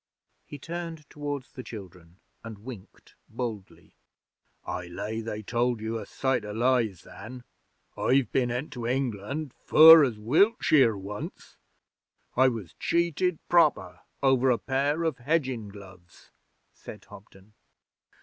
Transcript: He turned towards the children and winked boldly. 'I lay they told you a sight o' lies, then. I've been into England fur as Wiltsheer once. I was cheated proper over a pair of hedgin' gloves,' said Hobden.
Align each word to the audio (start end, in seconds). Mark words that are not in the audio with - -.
He 0.47 0.57
turned 0.57 1.07
towards 1.11 1.51
the 1.51 1.61
children 1.61 2.17
and 2.43 2.57
winked 2.65 3.13
boldly. 3.29 3.93
'I 4.65 4.87
lay 4.87 5.21
they 5.21 5.43
told 5.43 5.79
you 5.79 5.99
a 5.99 6.07
sight 6.07 6.43
o' 6.43 6.51
lies, 6.51 7.03
then. 7.03 7.43
I've 7.95 8.31
been 8.31 8.49
into 8.49 8.87
England 8.87 9.53
fur 9.53 10.03
as 10.03 10.17
Wiltsheer 10.17 10.97
once. 10.97 11.55
I 12.35 12.47
was 12.47 12.73
cheated 12.79 13.37
proper 13.47 13.99
over 14.23 14.49
a 14.49 14.57
pair 14.57 15.03
of 15.03 15.17
hedgin' 15.19 15.69
gloves,' 15.69 16.31
said 16.73 17.05
Hobden. 17.05 17.53